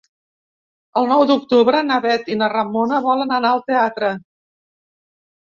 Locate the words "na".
1.89-1.99, 2.39-2.49